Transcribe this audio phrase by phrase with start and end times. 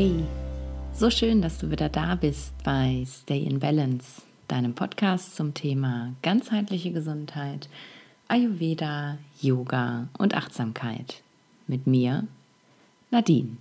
[0.00, 0.14] Hey,
[0.92, 6.14] so schön, dass du wieder da bist bei Stay in Balance, deinem Podcast zum Thema
[6.22, 7.68] ganzheitliche Gesundheit,
[8.28, 11.24] Ayurveda, Yoga und Achtsamkeit.
[11.66, 12.28] Mit mir,
[13.10, 13.56] Nadine.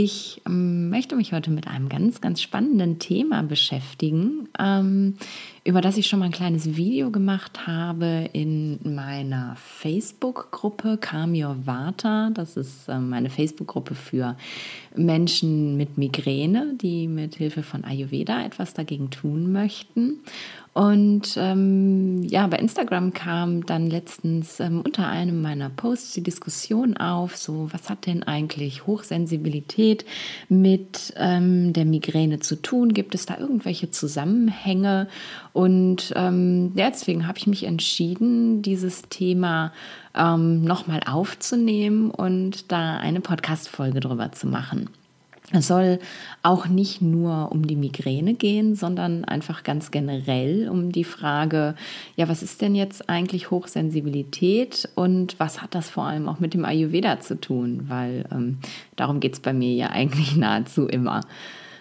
[0.00, 5.16] Ich ähm, möchte mich heute mit einem ganz, ganz spannenden Thema beschäftigen, ähm,
[5.64, 12.30] über das ich schon mal ein kleines Video gemacht habe in meiner Facebook-Gruppe Kamio Vata.
[12.32, 14.36] Das ist ähm, eine Facebook-Gruppe für
[14.94, 20.20] Menschen mit Migräne, die mit Hilfe von Ayurveda etwas dagegen tun möchten.
[20.78, 26.96] Und ähm, ja, bei Instagram kam dann letztens ähm, unter einem meiner Posts die Diskussion
[26.96, 30.04] auf, so was hat denn eigentlich Hochsensibilität
[30.48, 32.94] mit ähm, der Migräne zu tun?
[32.94, 35.08] Gibt es da irgendwelche Zusammenhänge?
[35.52, 39.72] Und ähm, ja, deswegen habe ich mich entschieden, dieses Thema
[40.14, 44.88] ähm, nochmal aufzunehmen und da eine Podcast-Folge drüber zu machen.
[45.50, 45.98] Es soll
[46.42, 51.74] auch nicht nur um die Migräne gehen, sondern einfach ganz generell um die Frage,
[52.16, 56.52] ja, was ist denn jetzt eigentlich Hochsensibilität und was hat das vor allem auch mit
[56.52, 57.84] dem Ayurveda zu tun?
[57.88, 58.58] Weil ähm,
[58.96, 61.22] darum geht es bei mir ja eigentlich nahezu immer.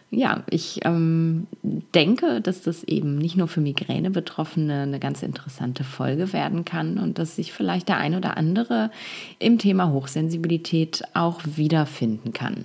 [0.10, 1.48] Ja, ich ähm,
[1.94, 7.20] denke, dass das eben nicht nur für Migräne-Betroffene eine ganz interessante Folge werden kann und
[7.20, 8.90] dass sich vielleicht der ein oder andere
[9.40, 12.64] im Thema Hochsensibilität auch wiederfinden kann.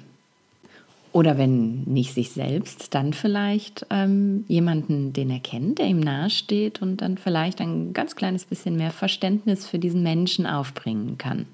[1.12, 6.80] Oder wenn nicht sich selbst, dann vielleicht ähm, jemanden, den er kennt, der ihm nahesteht
[6.80, 11.46] und dann vielleicht ein ganz kleines bisschen mehr Verständnis für diesen Menschen aufbringen kann.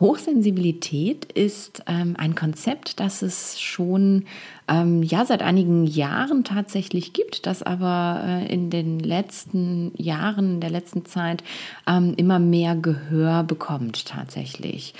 [0.00, 4.24] Hochsensibilität ist ähm, ein Konzept, das es schon
[4.66, 10.70] ähm, ja, seit einigen Jahren tatsächlich gibt, das aber äh, in den letzten Jahren, der
[10.70, 11.44] letzten Zeit
[11.86, 14.94] ähm, immer mehr Gehör bekommt tatsächlich.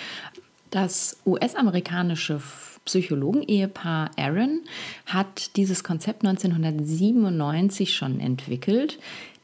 [0.71, 2.38] Das US-amerikanische
[2.84, 4.60] Psychologen-Ehepaar Aaron
[5.06, 8.98] hat dieses Konzept 1997 schon entwickelt.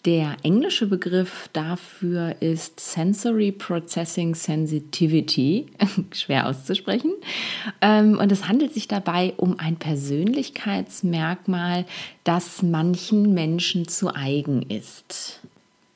[0.04, 5.66] Der englische Begriff dafür ist Sensory Processing Sensitivity,
[6.15, 7.12] schwer auszusprechen.
[7.81, 11.84] Ähm, und es handelt sich dabei um ein Persönlichkeitsmerkmal,
[12.22, 15.41] das manchen Menschen zu eigen ist.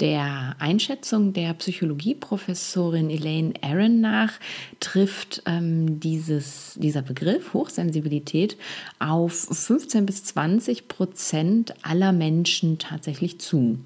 [0.02, 4.32] Der Einschätzung der Psychologieprofessorin Elaine Aaron nach
[4.80, 8.56] trifft ähm, dieses, dieser Begriff Hochsensibilität
[8.98, 13.78] auf 15 bis 20 Prozent aller Menschen tatsächlich zu.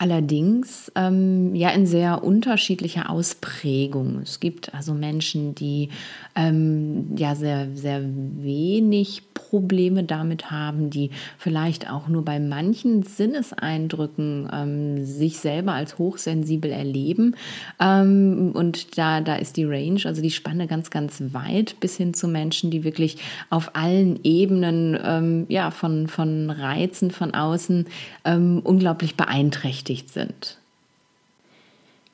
[0.00, 4.20] Allerdings ähm, ja in sehr unterschiedlicher Ausprägung.
[4.22, 5.88] Es gibt also Menschen, die
[6.36, 14.48] ähm, ja sehr, sehr wenig Probleme damit haben, die vielleicht auch nur bei manchen Sinneseindrücken
[14.52, 17.34] ähm, sich selber als hochsensibel erleben.
[17.80, 22.14] Ähm, und da, da ist die Range, also die Spanne ganz, ganz weit bis hin
[22.14, 23.16] zu Menschen, die wirklich
[23.50, 27.86] auf allen Ebenen ähm, ja, von, von Reizen von außen
[28.24, 30.58] ähm, unglaublich beeinträchtigt beschäftigt sind.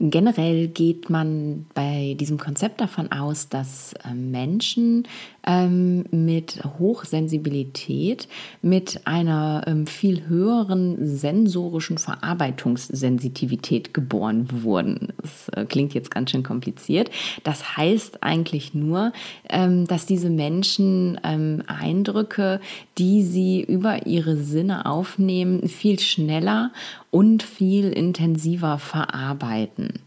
[0.01, 5.07] Generell geht man bei diesem Konzept davon aus, dass ähm, Menschen
[5.47, 8.27] ähm, mit Hochsensibilität,
[8.61, 15.13] mit einer ähm, viel höheren sensorischen Verarbeitungssensitivität geboren wurden.
[15.23, 17.11] Das äh, klingt jetzt ganz schön kompliziert.
[17.45, 19.13] Das heißt eigentlich nur,
[19.49, 22.61] dass diese Menschen Eindrücke,
[22.99, 26.73] die sie über ihre Sinne aufnehmen, viel schneller
[27.15, 30.01] und viel intensiver verarbeiten.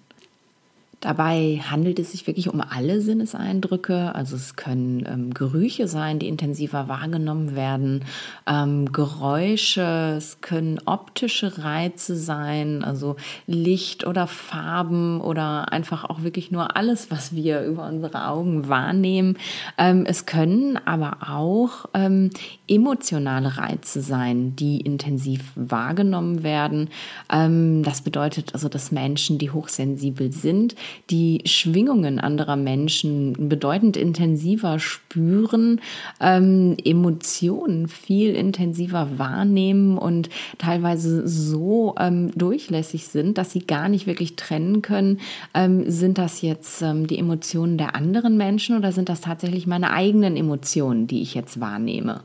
[1.00, 4.16] Dabei handelt es sich wirklich um alle Sinneseindrücke.
[4.16, 8.04] Also es können ähm, Gerüche sein, die intensiver wahrgenommen werden,
[8.48, 13.16] ähm, Geräusche, es können optische Reize sein, also
[13.46, 19.38] Licht oder Farben oder einfach auch wirklich nur alles, was wir über unsere Augen wahrnehmen.
[19.78, 22.32] Ähm, es können aber auch ähm,
[22.68, 26.90] emotionale Reize sein, die intensiv wahrgenommen werden.
[27.32, 30.76] Ähm, das bedeutet also, dass Menschen, die hochsensibel sind,
[31.10, 35.82] die Schwingungen anderer Menschen bedeutend intensiver spüren,
[36.20, 44.08] ähm, Emotionen viel intensiver wahrnehmen und teilweise so ähm, durchlässig sind, dass sie gar nicht
[44.08, 45.20] wirklich trennen können,
[45.54, 49.92] ähm, sind das jetzt ähm, die Emotionen der anderen Menschen oder sind das tatsächlich meine
[49.92, 52.22] eigenen Emotionen, die ich jetzt wahrnehme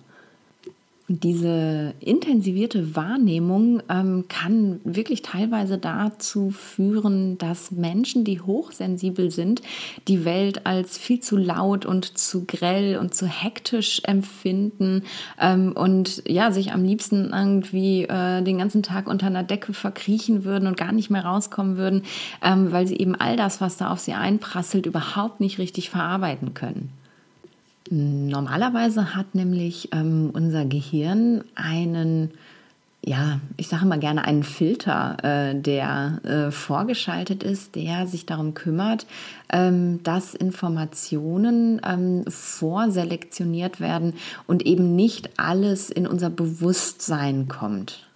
[1.09, 9.63] diese intensivierte Wahrnehmung ähm, kann wirklich teilweise dazu führen, dass Menschen, die hochsensibel sind,
[10.07, 15.03] die Welt als viel zu laut und zu grell und zu hektisch empfinden
[15.41, 20.45] ähm, und ja, sich am liebsten irgendwie äh, den ganzen Tag unter einer Decke verkriechen
[20.45, 22.03] würden und gar nicht mehr rauskommen würden,
[22.43, 26.55] ähm, weil sie eben all das, was da auf sie einprasselt, überhaupt nicht richtig verarbeiten
[26.55, 27.02] können.
[27.95, 32.31] Normalerweise hat nämlich ähm, unser Gehirn einen
[33.05, 38.55] ja, ich sage mal gerne einen Filter, äh, der äh, vorgeschaltet ist, der sich darum
[38.55, 39.07] kümmert,
[39.53, 44.15] ähm, dass Informationen ähm, vorselektioniert werden
[44.47, 48.07] und eben nicht alles in unser Bewusstsein kommt.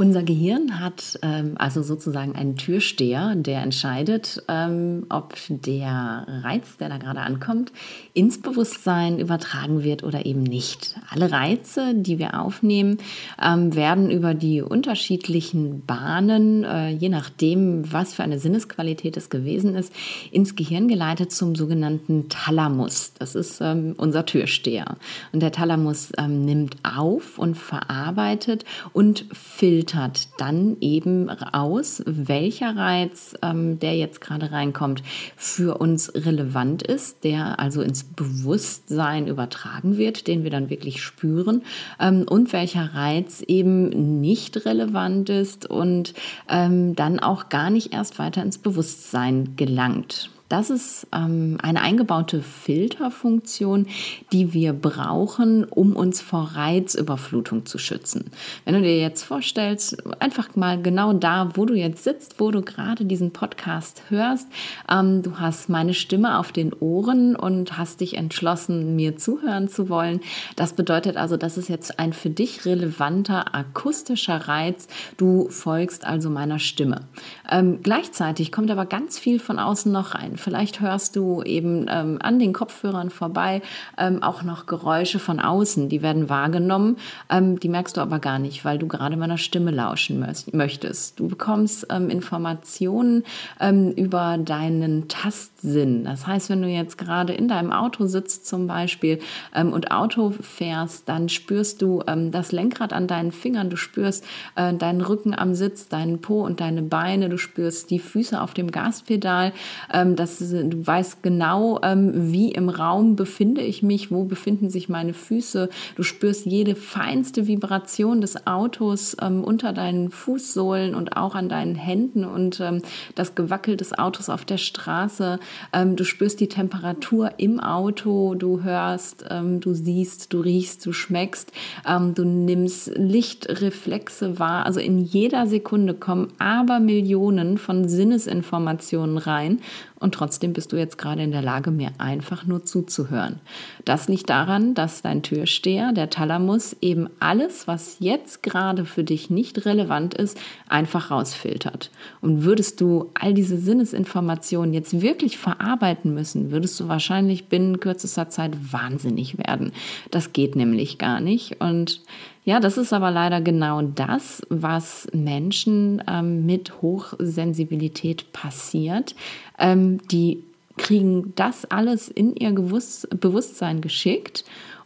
[0.00, 6.88] Unser Gehirn hat ähm, also sozusagen einen Türsteher, der entscheidet, ähm, ob der Reiz, der
[6.88, 7.70] da gerade ankommt,
[8.14, 10.98] ins Bewusstsein übertragen wird oder eben nicht.
[11.10, 12.96] Alle Reize, die wir aufnehmen,
[13.44, 19.74] ähm, werden über die unterschiedlichen Bahnen, äh, je nachdem, was für eine Sinnesqualität es gewesen
[19.74, 19.92] ist,
[20.30, 23.12] ins Gehirn geleitet zum sogenannten Thalamus.
[23.18, 24.96] Das ist ähm, unser Türsteher.
[25.34, 28.64] Und der Thalamus ähm, nimmt auf und verarbeitet
[28.94, 35.02] und filtert filtert dann eben aus, welcher Reiz, ähm, der jetzt gerade reinkommt,
[35.36, 41.62] für uns relevant ist, der also ins Bewusstsein übertragen wird, den wir dann wirklich spüren,
[41.98, 46.14] ähm, und welcher Reiz eben nicht relevant ist und
[46.48, 50.30] ähm, dann auch gar nicht erst weiter ins Bewusstsein gelangt.
[50.50, 53.86] Das ist ähm, eine eingebaute Filterfunktion,
[54.32, 58.32] die wir brauchen, um uns vor Reizüberflutung zu schützen.
[58.64, 62.62] Wenn du dir jetzt vorstellst, einfach mal genau da, wo du jetzt sitzt, wo du
[62.62, 64.48] gerade diesen Podcast hörst,
[64.90, 69.88] ähm, du hast meine Stimme auf den Ohren und hast dich entschlossen, mir zuhören zu
[69.88, 70.18] wollen.
[70.56, 74.88] Das bedeutet also, das ist jetzt ein für dich relevanter akustischer Reiz.
[75.16, 77.02] Du folgst also meiner Stimme.
[77.50, 80.36] Ähm, gleichzeitig kommt aber ganz viel von außen noch rein.
[80.36, 83.62] Vielleicht hörst du eben ähm, an den Kopfhörern vorbei
[83.98, 86.96] ähm, auch noch Geräusche von außen, die werden wahrgenommen.
[87.28, 91.18] Ähm, die merkst du aber gar nicht, weil du gerade meiner Stimme lauschen möchtest.
[91.18, 93.24] Du bekommst ähm, Informationen
[93.60, 96.04] ähm, über deinen Tastsinn.
[96.04, 99.18] Das heißt, wenn du jetzt gerade in deinem Auto sitzt zum Beispiel
[99.54, 104.24] und Auto fährst, dann spürst du das Lenkrad an deinen Fingern, du spürst
[104.54, 108.54] äh, deinen Rücken am Sitz, deinen Po und deine Beine, du spürst die Füße auf
[108.54, 109.52] dem Gaspedal.
[109.90, 114.88] das das, du weißt genau, ähm, wie im Raum befinde ich mich, wo befinden sich
[114.88, 115.68] meine Füße.
[115.96, 121.74] Du spürst jede feinste Vibration des Autos ähm, unter deinen Fußsohlen und auch an deinen
[121.74, 122.82] Händen und ähm,
[123.14, 125.38] das Gewackel des Autos auf der Straße.
[125.72, 130.92] Ähm, du spürst die Temperatur im Auto, du hörst, ähm, du siehst, du riechst, du
[130.92, 131.52] schmeckst,
[131.86, 134.66] ähm, du nimmst Lichtreflexe wahr.
[134.66, 139.60] Also in jeder Sekunde kommen aber Millionen von Sinnesinformationen rein
[140.00, 143.38] und trotzdem bist du jetzt gerade in der Lage, mir einfach nur zuzuhören.
[143.84, 149.28] Das liegt daran, dass dein Türsteher, der Thalamus, eben alles, was jetzt gerade für dich
[149.28, 151.90] nicht relevant ist, einfach rausfiltert.
[152.22, 158.30] Und würdest du all diese Sinnesinformationen jetzt wirklich verarbeiten müssen, würdest du wahrscheinlich binnen kürzester
[158.30, 159.72] Zeit wahnsinnig werden.
[160.10, 161.60] Das geht nämlich gar nicht.
[161.60, 162.00] Und
[162.42, 169.14] ja, das ist aber leider genau das, was Menschen ähm, mit Hochsensibilität passiert.
[169.60, 170.42] Ähm, die
[170.76, 174.44] kriegen das alles in ihr Bewusstsein geschickt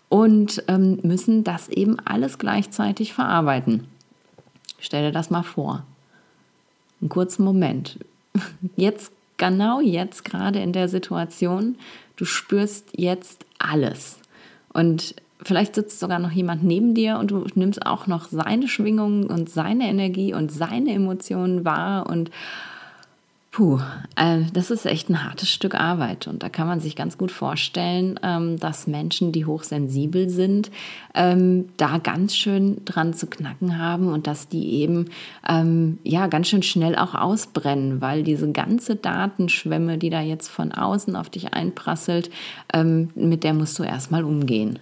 [0.09, 3.87] und ähm, müssen das eben alles gleichzeitig verarbeiten.
[4.79, 5.85] Stell dir das mal vor.
[7.01, 7.99] Einen kurzen Moment.
[8.77, 11.77] Jetzt, genau jetzt, gerade in der Situation,
[12.17, 14.19] du spürst jetzt alles.
[14.73, 19.27] Und Vielleicht sitzt sogar noch jemand neben dir und du nimmst auch noch seine Schwingungen
[19.27, 22.31] und seine Energie und seine Emotionen wahr und
[23.55, 23.79] Puh,
[24.17, 27.31] äh, das ist echt ein hartes Stück Arbeit und da kann man sich ganz gut
[27.31, 30.73] vorstellen, ähm, dass Menschen, die hochsensibel sind,
[31.15, 35.09] ähm, da ganz schön dran zu knacken haben und dass die eben
[35.49, 40.73] ähm, ja ganz schön schnell auch ausbrennen, weil diese ganze Datenschwemme, die da jetzt von
[40.73, 42.31] außen auf dich einprasselt,
[43.15, 44.81] mit der musst du erstmal umgehen.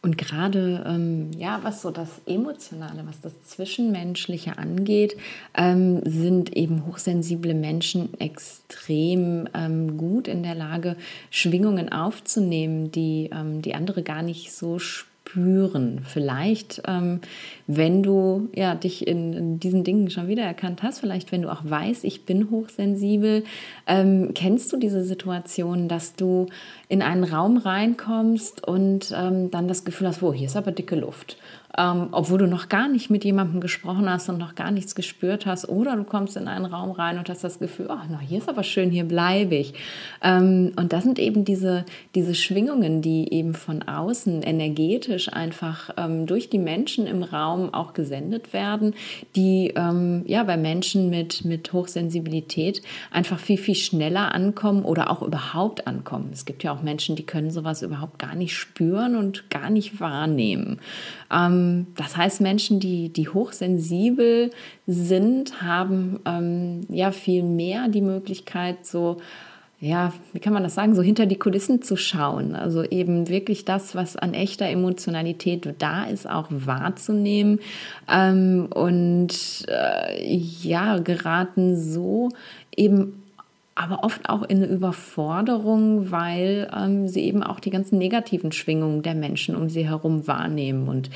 [0.00, 5.16] Und gerade, ähm, ja, was so das Emotionale, was das Zwischenmenschliche angeht,
[5.56, 10.96] ähm, sind eben hochsensible Menschen extrem ähm, gut in der Lage,
[11.30, 16.00] Schwingungen aufzunehmen, die, ähm, die andere gar nicht so spüren spüren.
[16.04, 17.20] Vielleicht, ähm,
[17.66, 21.52] wenn du ja, dich in, in, diesen Dingen schon wieder erkannt hast, vielleicht wenn du
[21.52, 23.44] auch weißt, ich bin hochsensibel,
[23.86, 26.46] ähm, kennst du diese Situation, dass du
[26.88, 30.96] in einen Raum reinkommst und ähm, dann das Gefühl hast, wo, hier ist aber dicke
[30.96, 31.36] Luft.
[31.76, 35.44] Ähm, obwohl du noch gar nicht mit jemandem gesprochen hast und noch gar nichts gespürt
[35.44, 35.68] hast.
[35.68, 38.48] Oder du kommst in einen Raum rein und hast das Gefühl, ach, na, hier ist
[38.48, 39.74] aber schön, hier bleibe ich.
[40.22, 41.84] Ähm, und das sind eben diese,
[42.14, 47.92] diese Schwingungen, die eben von außen energetisch einfach ähm, durch die Menschen im Raum auch
[47.92, 48.94] gesendet werden,
[49.36, 55.22] die ähm, ja bei Menschen mit, mit Hochsensibilität einfach viel, viel schneller ankommen oder auch
[55.22, 56.30] überhaupt ankommen.
[56.32, 60.00] Es gibt ja auch Menschen, die können sowas überhaupt gar nicht spüren und gar nicht
[60.00, 60.80] wahrnehmen.
[61.30, 64.50] Ähm, das heißt, Menschen, die, die hochsensibel
[64.86, 69.18] sind, haben ähm, ja viel mehr die Möglichkeit, so
[69.80, 72.56] ja, wie kann man das sagen, so hinter die Kulissen zu schauen.
[72.56, 77.60] Also eben wirklich das, was an echter Emotionalität da ist, auch wahrzunehmen.
[78.12, 82.30] Ähm, und äh, ja, geraten so
[82.76, 83.22] eben
[83.78, 89.02] aber oft auch in eine Überforderung, weil ähm, sie eben auch die ganzen negativen Schwingungen
[89.02, 91.10] der Menschen um sie herum wahrnehmen und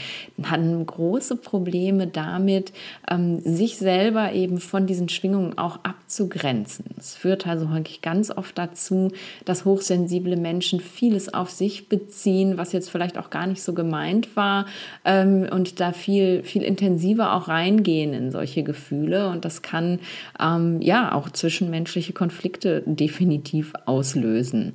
[0.44, 2.72] haben große Probleme damit,
[3.10, 6.84] ähm, sich selber eben von diesen Schwingungen auch abzugrenzen.
[6.96, 9.10] Es führt also wirklich ganz oft dazu,
[9.44, 14.36] dass hochsensible Menschen vieles auf sich beziehen, was jetzt vielleicht auch gar nicht so gemeint
[14.36, 14.66] war
[15.04, 19.98] ähm, und da viel, viel intensiver auch reingehen in solche Gefühle und das kann
[20.38, 24.74] ähm, ja auch zwischenmenschliche Konflikte Konflikte definitiv auslösen.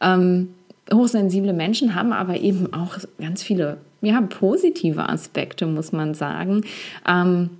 [0.00, 0.48] Ähm,
[0.92, 6.64] hochsensible Menschen haben aber eben auch ganz viele ja, positive Aspekte, muss man sagen.
[7.06, 7.50] Ähm,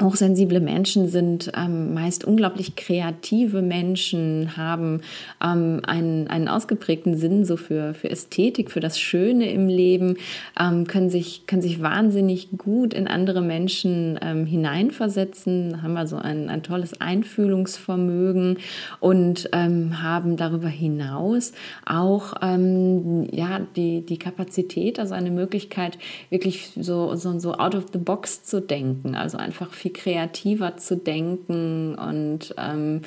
[0.00, 5.00] Hochsensible Menschen sind ähm, meist unglaublich kreative Menschen, haben
[5.42, 10.18] ähm, einen, einen ausgeprägten Sinn so für, für Ästhetik, für das Schöne im Leben,
[10.60, 16.50] ähm, können, sich, können sich wahnsinnig gut in andere Menschen ähm, hineinversetzen, haben also ein,
[16.50, 18.58] ein tolles Einfühlungsvermögen
[19.00, 21.52] und ähm, haben darüber hinaus
[21.86, 25.96] auch ähm, ja, die, die Kapazität, also eine Möglichkeit,
[26.28, 30.76] wirklich so, so, so out of the box zu denken, also einfach viel viel kreativer
[30.76, 33.02] zu denken und ähm,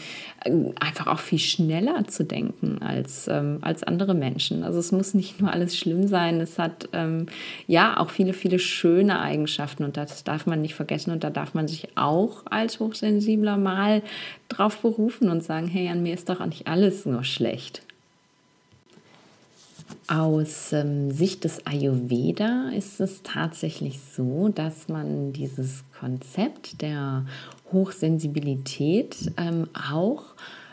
[0.80, 4.64] einfach auch viel schneller zu denken als, ähm, als andere Menschen.
[4.64, 7.28] Also es muss nicht nur alles schlimm sein, es hat ähm,
[7.68, 11.54] ja auch viele, viele schöne Eigenschaften und das darf man nicht vergessen und da darf
[11.54, 14.02] man sich auch als Hochsensibler mal
[14.48, 17.84] drauf berufen und sagen, hey, an mir ist doch nicht alles nur schlecht.
[20.10, 27.28] Aus ähm, Sicht des Ayurveda ist es tatsächlich so, dass man dieses Konzept der
[27.72, 30.24] Hochsensibilität ähm, auch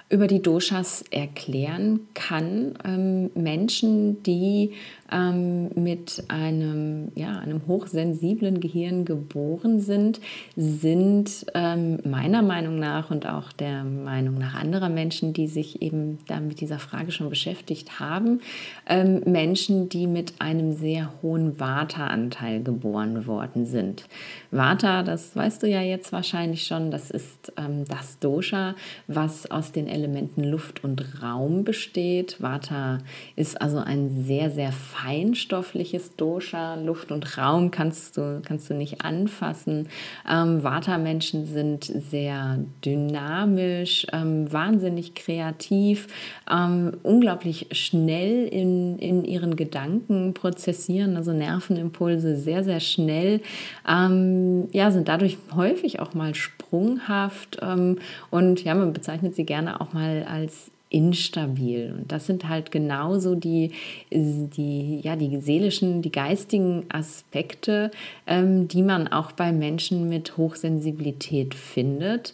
[0.08, 2.78] über die Doshas erklären kann.
[2.82, 4.72] Ähm, Menschen, die
[5.12, 10.20] ähm, mit einem, ja, einem hochsensiblen Gehirn geboren sind,
[10.56, 16.18] sind ähm, meiner Meinung nach und auch der Meinung nach anderer Menschen, die sich eben
[16.26, 18.40] da mit dieser Frage schon beschäftigt haben,
[18.88, 24.04] ähm, Menschen, die mit einem sehr hohen Vata-Anteil geboren worden sind.
[24.50, 28.74] Vata, das weißt du ja jetzt wahrscheinlich schon, das ist ähm, das Dosha,
[29.06, 32.40] was aus den Elementen Luft und Raum besteht.
[32.40, 32.98] Vata
[33.36, 36.76] ist also ein sehr, sehr feinstoffliches Dosha.
[36.76, 39.88] Luft und Raum kannst du, kannst du nicht anfassen.
[40.30, 46.08] Ähm, Vata-Menschen sind sehr dynamisch, ähm, wahnsinnig kreativ,
[46.50, 53.40] ähm, unglaublich schnell in, in ihren Gedanken prozessieren, also Nervenimpulse sehr, sehr schnell.
[53.88, 57.98] Ähm, ja, sind dadurch häufig auch mal sprunghaft ähm,
[58.30, 61.94] und ja, man bezeichnet sie gerne auch mal als instabil.
[61.94, 63.72] Und das sind halt genauso die,
[64.10, 67.90] die, ja, die seelischen, die geistigen Aspekte,
[68.26, 72.32] ähm, die man auch bei Menschen mit Hochsensibilität findet.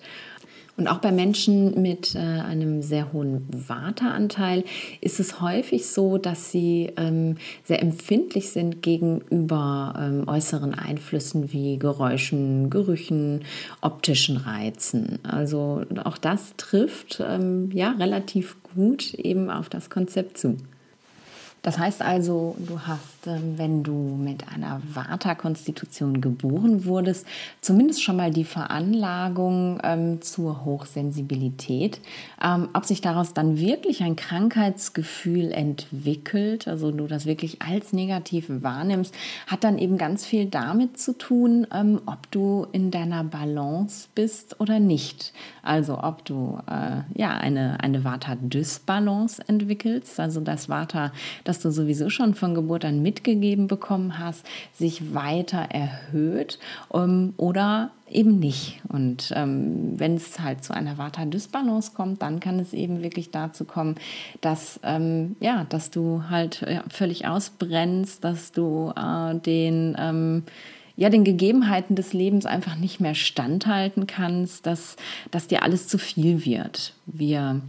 [0.76, 4.64] Und auch bei Menschen mit äh, einem sehr hohen Vata-Anteil
[5.02, 11.78] ist es häufig so, dass sie ähm, sehr empfindlich sind gegenüber ähm, äußeren Einflüssen wie
[11.78, 13.44] Geräuschen, Gerüchen,
[13.82, 15.18] optischen Reizen.
[15.24, 20.56] Also auch das trifft ähm, ja relativ gut eben auf das Konzept zu.
[21.62, 27.25] Das heißt also, du hast, ähm, wenn du mit einer Vata-Konstitution geboren wurdest,
[27.61, 32.00] zumindest schon mal die Veranlagung ähm, zur Hochsensibilität.
[32.42, 38.47] Ähm, ob sich daraus dann wirklich ein Krankheitsgefühl entwickelt, also du das wirklich als negativ
[38.49, 39.14] wahrnimmst,
[39.47, 44.59] hat dann eben ganz viel damit zu tun, ähm, ob du in deiner Balance bist
[44.61, 45.33] oder nicht.
[45.62, 51.12] Also ob du äh, ja, eine, eine Vata-Dysbalance entwickelst, also das Vata,
[51.45, 56.59] das das du sowieso schon von Geburt an mitgegeben bekommen hast, sich weiter erhöht
[56.94, 58.80] ähm, oder eben nicht.
[58.88, 63.66] Und ähm, wenn es halt zu einer Vata-Dysbalance kommt, dann kann es eben wirklich dazu
[63.66, 63.97] kommen,
[64.40, 70.44] dass, ähm, ja, dass du halt ja, völlig ausbrennst, dass du äh, den ähm,
[70.97, 74.97] ja den Gegebenheiten des Lebens einfach nicht mehr standhalten kannst, dass,
[75.30, 76.94] dass dir alles zu viel wird.
[77.06, 77.61] Wir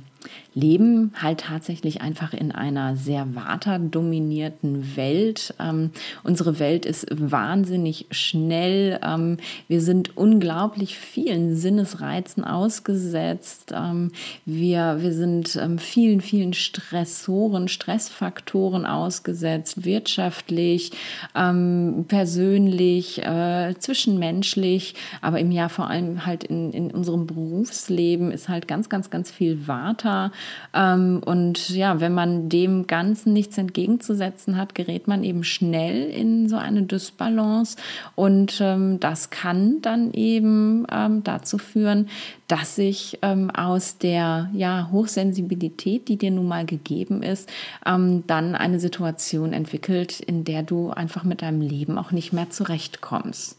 [0.55, 5.53] leben halt tatsächlich einfach in einer sehr waterdominierten Welt.
[5.59, 5.91] Ähm,
[6.23, 8.99] unsere Welt ist wahnsinnig schnell.
[9.03, 13.73] Ähm, wir sind unglaublich vielen Sinnesreizen ausgesetzt.
[13.75, 14.11] Ähm,
[14.45, 20.91] wir, wir sind ähm, vielen, vielen Stressoren, Stressfaktoren ausgesetzt, wirtschaftlich,
[21.35, 28.49] ähm, persönlich, äh, zwischenmenschlich, aber im Jahr vor allem halt in, in unserem Berufsleben ist
[28.49, 30.31] halt ganz, ganz, ganz viel Water.
[30.73, 36.49] Ähm, und ja, wenn man dem Ganzen nichts entgegenzusetzen hat, gerät man eben schnell in
[36.49, 37.77] so eine Dysbalance.
[38.15, 42.09] Und ähm, das kann dann eben ähm, dazu führen,
[42.47, 43.19] dass sich
[43.55, 47.49] aus der ja, Hochsensibilität, die dir nun mal gegeben ist,
[47.83, 53.57] dann eine Situation entwickelt, in der du einfach mit deinem Leben auch nicht mehr zurechtkommst.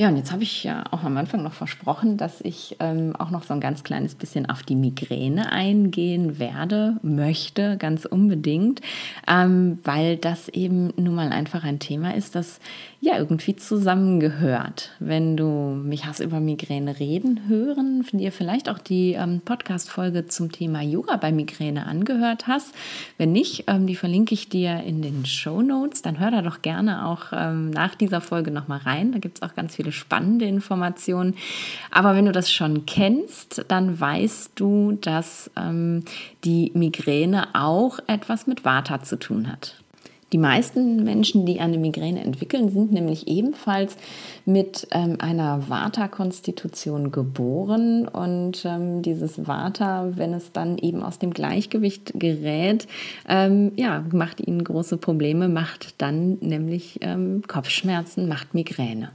[0.00, 3.30] Ja, und jetzt habe ich ja auch am Anfang noch versprochen, dass ich ähm, auch
[3.30, 8.80] noch so ein ganz kleines bisschen auf die Migräne eingehen werde, möchte, ganz unbedingt,
[9.26, 12.60] ähm, weil das eben nun mal einfach ein Thema ist, das
[13.00, 14.90] ja irgendwie zusammengehört.
[14.98, 20.50] Wenn du mich hast über Migräne reden hören, dir vielleicht auch die ähm, Podcast-Folge zum
[20.50, 22.74] Thema Yoga bei Migräne angehört hast.
[23.16, 26.02] Wenn nicht, ähm, die verlinke ich dir in den Show Notes.
[26.02, 29.12] Dann hör da doch gerne auch ähm, nach dieser Folge nochmal rein.
[29.12, 31.36] Da gibt es auch ganz viele spannende Informationen.
[31.92, 36.04] Aber wenn du das schon kennst, dann weißt du, dass ähm,
[36.44, 39.76] die Migräne auch etwas mit Vata zu tun hat.
[40.32, 43.96] Die meisten Menschen, die eine Migräne entwickeln, sind nämlich ebenfalls
[44.44, 48.06] mit ähm, einer Vata-Konstitution geboren.
[48.06, 52.86] Und ähm, dieses Vata, wenn es dann eben aus dem Gleichgewicht gerät,
[53.26, 59.10] ähm, ja, macht ihnen große Probleme, macht dann nämlich ähm, Kopfschmerzen, macht Migräne.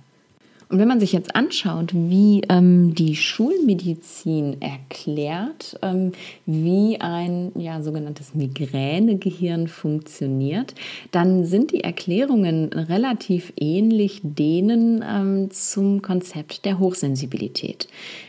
[0.70, 6.12] Und wenn man sich jetzt anschaut, wie ähm, die Schulmedizin erklärt, ähm,
[6.46, 10.74] wie ein ja, sogenanntes Migränegehirn funktioniert,
[11.12, 17.88] dann sind die Erklärungen relativ ähnlich denen ähm, zum Konzept der Hochsensibilität.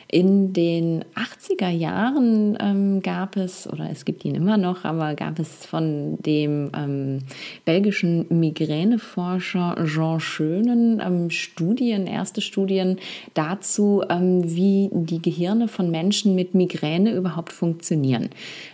[0.08, 5.38] In den 80er Jahren ähm, gab es, oder es gibt ihn immer noch, aber gab
[5.38, 7.18] es von dem ähm,
[7.64, 12.98] belgischen Migräneforscher Jean Schönen ähm, Studien, erste Studien
[13.32, 18.28] dazu, ähm, wie die Gehirne von Menschen mit Migräne überhaupt funktionieren.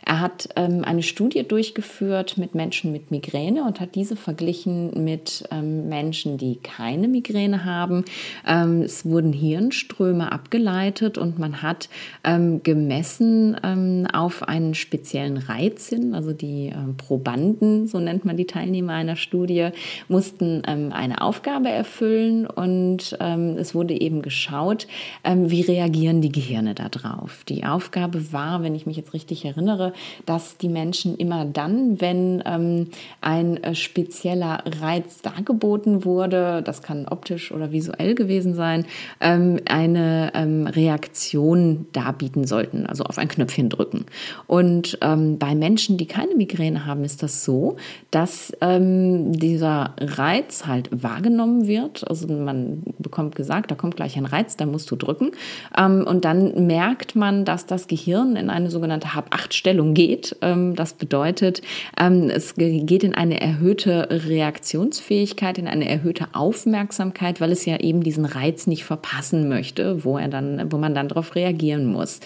[0.04, 5.44] Er hat ähm, eine Studie durchgeführt mit Menschen mit Migräne und hat diese verglichen mit
[5.52, 8.04] ähm, Menschen, die keine Migräne haben.
[8.44, 11.88] es wurden Hirnströme abgeleitet und man hat
[12.24, 16.14] ähm, gemessen ähm, auf einen speziellen Reiz hin.
[16.14, 19.68] Also die äh, Probanden, so nennt man die Teilnehmer einer Studie,
[20.08, 24.86] mussten ähm, eine Aufgabe erfüllen und ähm, es wurde eben geschaut,
[25.24, 27.44] ähm, wie reagieren die Gehirne darauf.
[27.44, 29.92] Die Aufgabe war, wenn ich mich jetzt richtig erinnere,
[30.26, 32.88] dass die Menschen immer dann, wenn ähm,
[33.20, 38.86] ein äh, spezieller Reiz dargeboten wurde, das kann optisch oder visuell gewesen sein,
[39.20, 44.06] eine Reaktion Reaktion darbieten sollten, also auf ein Knöpfchen drücken.
[44.46, 47.76] Und ähm, bei Menschen, die keine Migräne haben, ist das so,
[48.10, 52.08] dass ähm, dieser Reiz halt wahrgenommen wird.
[52.08, 55.32] Also man bekommt gesagt, da kommt gleich ein Reiz, da musst du drücken.
[55.76, 60.36] Ähm, und dann merkt man, dass das Gehirn in eine sogenannte Hab-8-Stellung geht.
[60.42, 61.62] Ähm, das bedeutet,
[61.98, 68.02] ähm, es geht in eine erhöhte Reaktionsfähigkeit, in eine erhöhte Aufmerksamkeit, weil es ja eben
[68.02, 72.20] diesen Reiz nicht verpassen möchte, wo er dann, wo man dann darauf reagieren muss.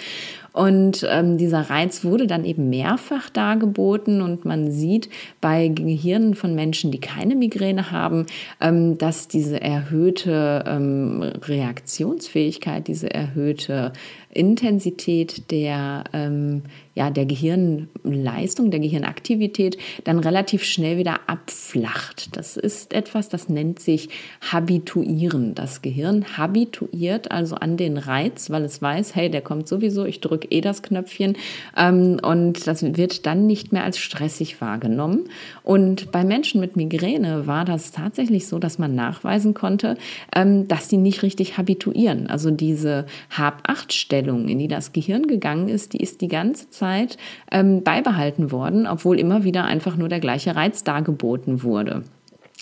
[0.55, 5.09] Und ähm, dieser Reiz wurde dann eben mehrfach dargeboten und man sieht
[5.41, 8.27] bei Gehirnen von Menschen, die keine Migräne haben,
[8.61, 13.93] ähm, dass diese erhöhte ähm, Reaktionsfähigkeit, diese erhöhte
[14.35, 16.63] Intensität der, ähm,
[16.95, 22.37] ja, der Gehirnleistung, der Gehirnaktivität dann relativ schnell wieder abflacht.
[22.37, 24.09] Das ist etwas, das nennt sich
[24.41, 25.55] Habituieren.
[25.55, 30.21] Das Gehirn habituiert also an den Reiz, weil es weiß, hey, der kommt sowieso, ich
[30.21, 31.37] drücke eh das Knöpfchen
[31.77, 35.29] ähm, und das wird dann nicht mehr als stressig wahrgenommen.
[35.63, 39.97] Und bei Menschen mit Migräne war das tatsächlich so, dass man nachweisen konnte,
[40.35, 42.27] ähm, dass die nicht richtig habituieren.
[42.29, 47.17] Also diese Hab-8-Stelle Einstellung, in die das Gehirn gegangen ist, die ist die ganze Zeit
[47.51, 52.03] ähm, beibehalten worden, obwohl immer wieder einfach nur der gleiche Reiz dargeboten wurde.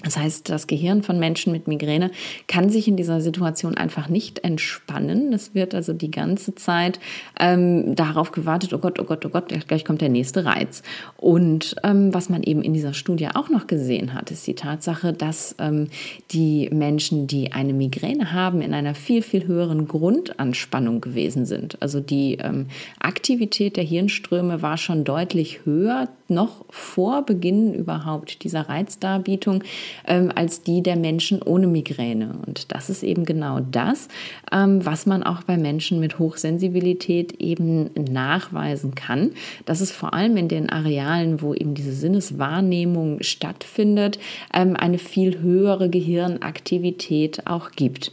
[0.02, 2.10] Das heißt, das Gehirn von Menschen mit Migräne
[2.48, 5.32] kann sich in dieser Situation einfach nicht entspannen.
[5.32, 6.98] Es wird also die ganze Zeit
[7.38, 10.82] ähm, darauf gewartet, oh Gott, oh Gott, oh Gott, gleich kommt der nächste Reiz.
[11.16, 15.12] Und ähm, was man eben in dieser Studie auch noch gesehen hat, ist die Tatsache,
[15.12, 15.88] dass ähm,
[16.30, 21.80] die Menschen, die eine Migräne haben, in einer viel, viel höheren Grundanspannung gewesen sind.
[21.80, 22.66] Also die ähm,
[22.98, 29.62] Aktivität der Hirnströme war schon deutlich höher, noch vor Beginn überhaupt dieser Reizdarbietung
[30.06, 32.34] ähm, als die der Menschen ohne Migräne.
[32.46, 34.08] Und das ist eben genau das,
[34.50, 39.32] ähm, was man auch bei Menschen mit Hochsensibilität eben nachweisen kann,
[39.64, 44.18] dass es vor allem in den Arealen, wo eben diese Sinneswahrnehmung stattfindet,
[44.52, 48.12] ähm, eine viel höhere Gehirnaktivität auch gibt.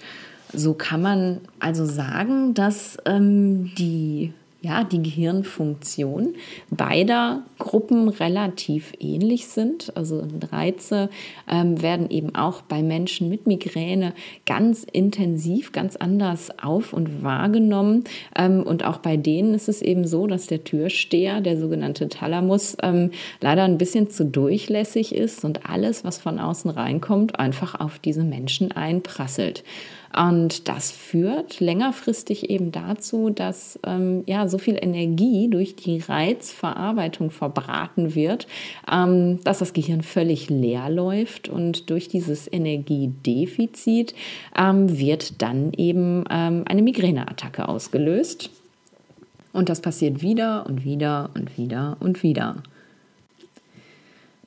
[0.52, 6.36] So kann man also sagen, dass ähm, die ja, die Gehirnfunktion
[6.70, 9.96] beider Gruppen relativ ähnlich sind.
[9.96, 11.10] Also Reize
[11.50, 14.14] ähm, werden eben auch bei Menschen mit Migräne
[14.46, 18.04] ganz intensiv, ganz anders auf und wahrgenommen.
[18.36, 22.76] Ähm, und auch bei denen ist es eben so, dass der Türsteher, der sogenannte Thalamus,
[22.84, 27.98] ähm, leider ein bisschen zu durchlässig ist und alles, was von außen reinkommt, einfach auf
[28.00, 29.64] diese Menschen einprasselt.
[30.16, 37.30] Und das führt längerfristig eben dazu, dass ähm, ja, so viel Energie durch die Reizverarbeitung
[37.30, 38.48] verbraten wird,
[38.92, 41.48] ähm, dass das Gehirn völlig leer läuft.
[41.48, 44.16] Und durch dieses Energiedefizit
[44.58, 48.50] ähm, wird dann eben ähm, eine Migräneattacke ausgelöst.
[49.54, 52.64] Und das passiert wieder und wieder und wieder und wieder.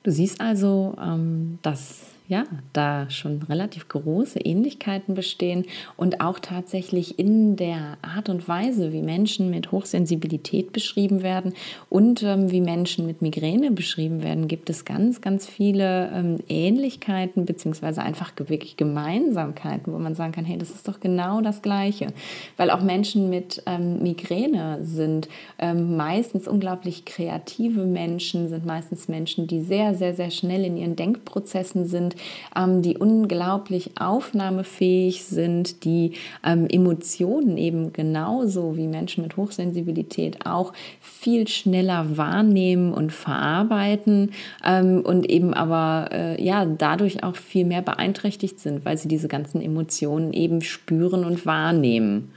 [0.03, 5.65] Du siehst also, ähm, dass ja, da schon relativ große Ähnlichkeiten bestehen
[5.97, 11.53] und auch tatsächlich in der Art und Weise, wie Menschen mit Hochsensibilität beschrieben werden
[11.89, 17.45] und ähm, wie Menschen mit Migräne beschrieben werden, gibt es ganz, ganz viele ähm, Ähnlichkeiten
[17.45, 22.07] beziehungsweise einfach wirklich Gemeinsamkeiten, wo man sagen kann, hey, das ist doch genau das Gleiche.
[22.55, 25.27] Weil auch Menschen mit ähm, Migräne sind
[25.59, 30.95] ähm, meistens unglaublich kreative Menschen, sind meistens Menschen, die sehr, sehr, sehr schnell in ihren
[30.95, 32.12] Denkprozessen sind
[32.55, 40.73] ähm, die unglaublich aufnahmefähig sind, die ähm, Emotionen eben genauso wie Menschen mit Hochsensibilität auch
[41.01, 44.31] viel schneller wahrnehmen und verarbeiten
[44.65, 49.27] ähm, und eben aber äh, ja dadurch auch viel mehr beeinträchtigt sind, weil sie diese
[49.27, 52.31] ganzen Emotionen eben spüren und wahrnehmen.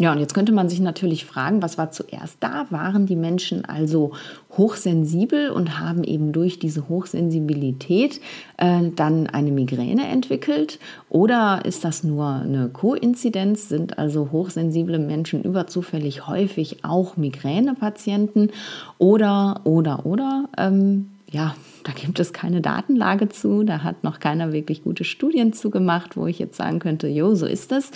[0.00, 2.66] Ja, und jetzt könnte man sich natürlich fragen, was war zuerst da?
[2.70, 4.12] Waren die Menschen also
[4.56, 8.20] hochsensibel und haben eben durch diese Hochsensibilität
[8.58, 10.78] äh, dann eine Migräne entwickelt?
[11.08, 13.68] Oder ist das nur eine Koinzidenz?
[13.68, 18.52] Sind also hochsensible Menschen überzufällig häufig auch Migränepatienten?
[18.98, 20.48] Oder, oder, oder?
[20.56, 25.52] Ähm, ja, da gibt es keine Datenlage zu, da hat noch keiner wirklich gute Studien
[25.52, 27.90] zu gemacht, wo ich jetzt sagen könnte, jo, so ist es.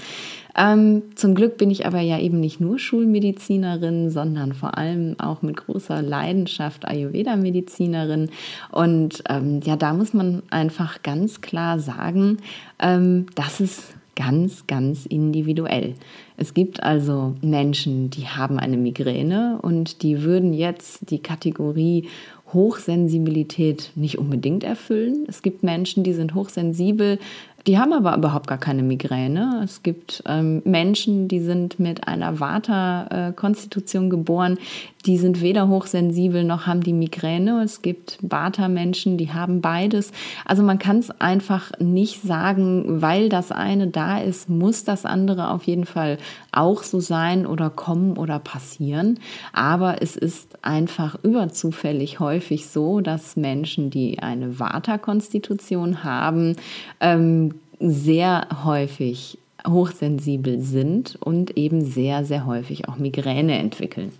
[0.55, 5.40] Ähm, zum Glück bin ich aber ja eben nicht nur Schulmedizinerin, sondern vor allem auch
[5.40, 8.31] mit großer Leidenschaft Ayurveda-Medizinerin.
[8.71, 12.38] Und ähm, ja, da muss man einfach ganz klar sagen,
[12.79, 15.95] ähm, das ist ganz, ganz individuell.
[16.37, 22.09] Es gibt also Menschen, die haben eine Migräne und die würden jetzt die Kategorie
[22.53, 25.25] Hochsensibilität nicht unbedingt erfüllen.
[25.29, 27.19] Es gibt Menschen, die sind hochsensibel,
[27.67, 29.61] die haben aber überhaupt gar keine Migräne.
[29.62, 34.59] Es gibt ähm, Menschen, die sind mit einer Vata-Konstitution geboren,
[35.07, 37.62] die sind weder hochsensibel noch haben die Migräne.
[37.62, 40.12] Es gibt Vata-Menschen, die haben beides.
[40.45, 45.51] Also man kann es einfach nicht sagen, weil das eine da ist, muss das andere
[45.51, 46.19] auf jeden Fall
[46.53, 49.19] auch so sein oder kommen oder passieren.
[49.53, 56.57] Aber es ist einfach überzufällig häufig so, dass Menschen, die eine Vata-Konstitution haben,
[57.01, 64.12] ähm, sehr häufig hochsensibel sind und eben sehr, sehr häufig auch Migräne entwickeln.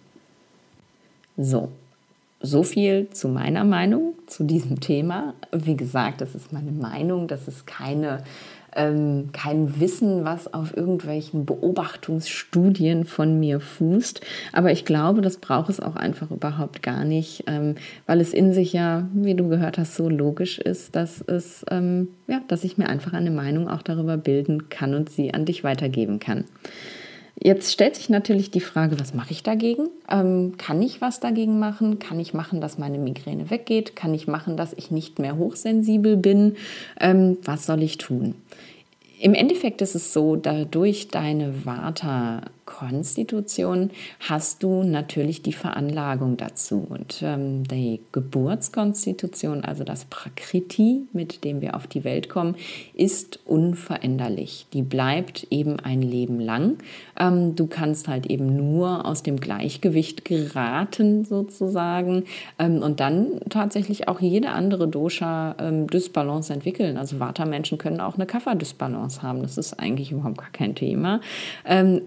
[1.37, 1.69] So,
[2.41, 5.35] so viel zu meiner Meinung zu diesem Thema.
[5.53, 8.23] Wie gesagt, das ist meine Meinung, das ist keine
[8.75, 14.21] ähm, kein Wissen, was auf irgendwelchen Beobachtungsstudien von mir fußt.
[14.53, 18.53] Aber ich glaube, das braucht es auch einfach überhaupt gar nicht, ähm, weil es in
[18.53, 22.79] sich ja, wie du gehört hast, so logisch ist, dass es, ähm, ja, dass ich
[22.79, 26.45] mir einfach eine Meinung auch darüber bilden kann und sie an dich weitergeben kann.
[27.45, 29.89] Jetzt stellt sich natürlich die Frage, was mache ich dagegen?
[30.09, 31.99] Ähm, kann ich was dagegen machen?
[31.99, 33.97] Kann ich machen, dass meine Migräne weggeht?
[33.97, 36.55] Kann ich machen, dass ich nicht mehr hochsensibel bin?
[37.01, 38.37] Ähm, was soll ich tun?
[39.19, 46.87] Im Endeffekt ist es so, dadurch deine Vata Konstitution hast du natürlich die Veranlagung dazu.
[46.89, 52.57] Und ähm, die Geburtskonstitution, also das Prakriti, mit dem wir auf die Welt kommen,
[52.95, 54.67] ist unveränderlich.
[54.73, 56.79] Die bleibt eben ein Leben lang.
[57.21, 62.25] Ähm, du kannst halt eben nur aus dem Gleichgewicht geraten, sozusagen,
[62.59, 66.97] ähm, und dann tatsächlich auch jede andere Dosha-Dysbalance ähm, entwickeln.
[66.97, 69.43] Also Vata-Menschen können auch eine Kapha-Dysbalance haben.
[69.43, 71.21] Das ist eigentlich überhaupt gar kein Thema.
[71.67, 72.01] Ähm,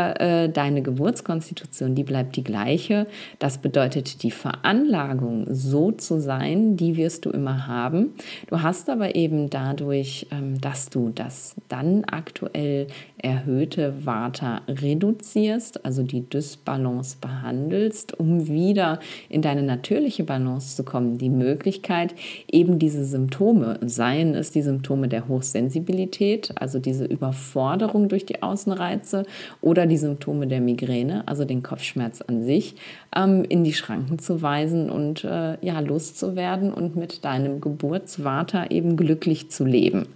[0.00, 3.06] äh, deine Geburtskonstitution, die bleibt die gleiche.
[3.38, 8.14] Das bedeutet, die Veranlagung, so zu sein, die wirst du immer haben.
[8.48, 12.86] Du hast aber eben dadurch, ähm, dass du das dann aktuell
[13.18, 21.18] erhöhte Vata reduzierst, also die Dysbalance behandelst, um wieder in deine natürliche Balance zu kommen,
[21.18, 22.14] die Möglichkeit,
[22.50, 29.24] eben diese Symptome, seien es die Symptome der Hochsensibilität, also diese Überforderung durch die Außenreize
[29.60, 32.76] oder die Symptome der Migräne, also den Kopfschmerz an sich,
[33.14, 38.96] ähm, in die Schranken zu weisen und äh, ja, loszuwerden und mit deinem Geburtsvater eben
[38.96, 40.06] glücklich zu leben.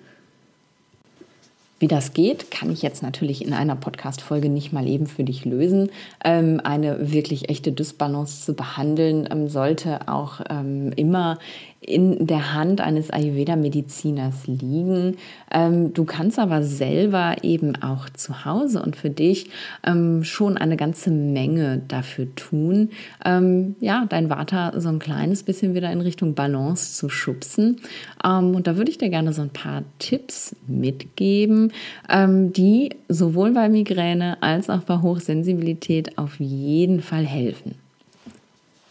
[1.78, 5.44] Wie das geht, kann ich jetzt natürlich in einer Podcast-Folge nicht mal eben für dich
[5.44, 5.90] lösen.
[6.24, 11.38] Ähm, eine wirklich echte Dysbalance zu behandeln, ähm, sollte auch ähm, immer
[11.86, 15.16] in der Hand eines Ayurveda-Mediziners liegen.
[15.52, 19.50] Ähm, du kannst aber selber eben auch zu Hause und für dich
[19.86, 22.90] ähm, schon eine ganze Menge dafür tun,
[23.24, 27.80] ähm, ja, dein Vata so ein kleines bisschen wieder in Richtung Balance zu schubsen.
[28.24, 31.65] Und da würde ich dir gerne so ein paar Tipps mitgeben,
[32.08, 37.74] ähm, die sowohl bei Migräne als auch bei Hochsensibilität auf jeden Fall helfen.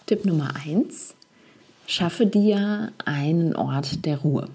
[0.06, 1.16] Tipp Nummer eins
[1.88, 4.50] Schaffe dir einen Ort der Ruhe.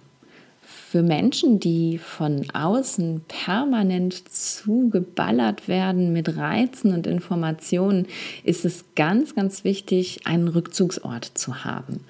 [0.62, 8.06] Für Menschen, die von außen permanent zugeballert werden mit Reizen und Informationen,
[8.42, 12.00] ist es ganz, ganz wichtig, einen Rückzugsort zu haben.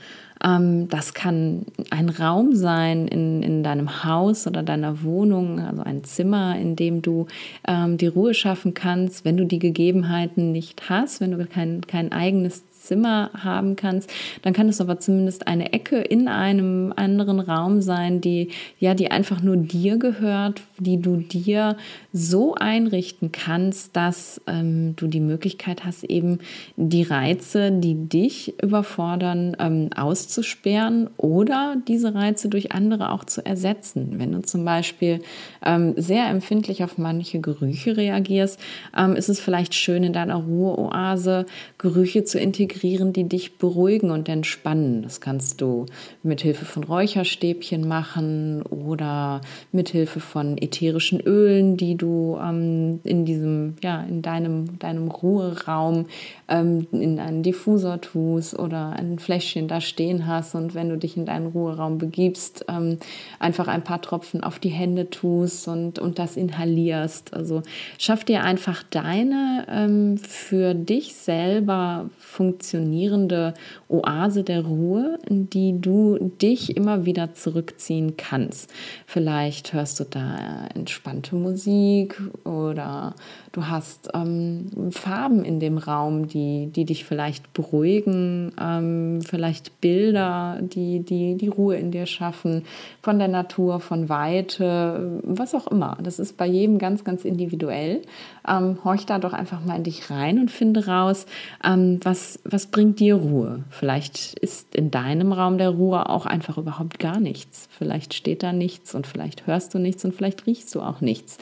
[0.44, 6.04] Ähm, das kann ein Raum sein in, in deinem Haus oder deiner Wohnung, also ein
[6.04, 7.26] Zimmer, in dem du
[7.66, 12.12] ähm, die Ruhe schaffen kannst, wenn du die Gegebenheiten nicht hast, wenn du kein, kein
[12.12, 14.10] eigenes Zimmer haben kannst,
[14.42, 19.10] dann kann es aber zumindest eine Ecke in einem anderen Raum sein, die ja, die
[19.10, 21.76] einfach nur dir gehört, die du dir
[22.12, 26.38] so einrichten kannst, dass ähm, du die Möglichkeit hast, eben
[26.76, 34.14] die Reize, die dich überfordern, ähm, auszusperren oder diese Reize durch andere auch zu ersetzen.
[34.16, 35.20] Wenn du zum Beispiel
[35.64, 38.58] ähm, sehr empfindlich auf manche Gerüche reagierst,
[38.96, 41.46] ähm, ist es vielleicht schön, in deiner Ruheoase
[41.78, 45.02] Gerüche zu integrieren integrieren, die dich beruhigen und entspannen.
[45.02, 45.86] Das kannst du
[46.22, 49.40] mit Hilfe von Räucherstäbchen machen oder
[49.72, 56.06] mit Hilfe von ätherischen Ölen, die du ähm, in diesem, ja, in deinem, deinem Ruheraum
[56.48, 61.16] ähm, in einen Diffusor tust oder ein Fläschchen da stehen hast und wenn du dich
[61.16, 62.98] in deinen Ruheraum begibst, ähm,
[63.38, 67.34] einfach ein paar Tropfen auf die Hände tust und, und das inhalierst.
[67.34, 67.62] Also
[67.98, 73.54] schaff dir einfach deine ähm, für dich selber funktionierende funktionierende
[73.90, 78.72] Oase der Ruhe, in die du dich immer wieder zurückziehen kannst.
[79.06, 83.14] Vielleicht hörst du da entspannte Musik oder
[83.52, 90.58] du hast ähm, Farben in dem Raum, die, die dich vielleicht beruhigen, ähm, vielleicht Bilder,
[90.60, 92.64] die, die die Ruhe in dir schaffen,
[93.02, 95.98] von der Natur, von Weite, was auch immer.
[96.02, 98.02] Das ist bei jedem ganz, ganz individuell.
[98.48, 101.26] Ähm, horch da doch einfach mal in dich rein und finde raus,
[101.64, 103.64] ähm, was, was bringt dir Ruhe.
[103.80, 107.66] Vielleicht ist in deinem Raum der Ruhe auch einfach überhaupt gar nichts.
[107.70, 111.38] Vielleicht steht da nichts und vielleicht hörst du nichts und vielleicht riechst du auch nichts.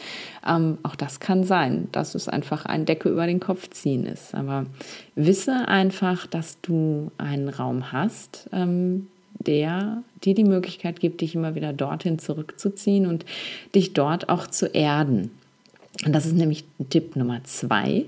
[0.46, 4.36] Ähm, auch das kann sein, dass es einfach ein Decke über den Kopf ziehen ist.
[4.36, 4.66] Aber
[5.16, 9.08] wisse einfach, dass du einen Raum hast, ähm,
[9.40, 13.24] der dir die Möglichkeit gibt, dich immer wieder dorthin zurückzuziehen und
[13.74, 15.32] dich dort auch zu erden.
[16.04, 18.06] Und das ist nämlich Tipp Nummer zwei.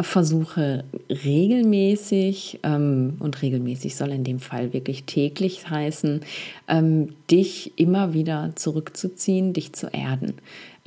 [0.00, 6.20] Versuche regelmäßig, ähm, und regelmäßig soll in dem Fall wirklich täglich heißen,
[6.68, 10.34] ähm, dich immer wieder zurückzuziehen, dich zu erden.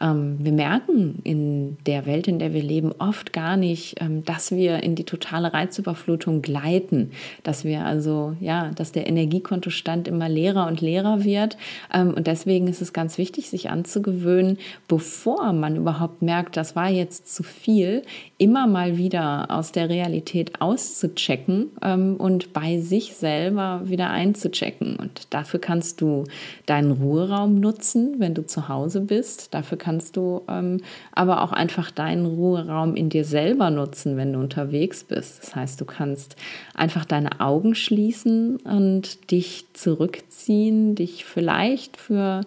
[0.01, 4.51] Ähm, wir merken in der Welt, in der wir leben, oft gar nicht, ähm, dass
[4.51, 7.11] wir in die totale Reizüberflutung gleiten,
[7.43, 11.57] dass wir also, ja, dass der Energiekontostand immer leerer und leerer wird.
[11.93, 16.89] Ähm, und deswegen ist es ganz wichtig, sich anzugewöhnen, bevor man überhaupt merkt, das war
[16.89, 18.01] jetzt zu viel,
[18.37, 24.95] immer mal wieder aus der Realität auszuchecken ähm, und bei sich selber wieder einzuchecken.
[24.95, 26.23] Und dafür kannst du
[26.65, 29.53] deinen Ruheraum nutzen, wenn du zu Hause bist.
[29.53, 30.77] Dafür kannst kannst du ähm,
[31.11, 35.43] aber auch einfach deinen Ruheraum in dir selber nutzen, wenn du unterwegs bist.
[35.43, 36.37] Das heißt, du kannst
[36.73, 42.39] einfach deine Augen schließen und dich zurückziehen, dich vielleicht für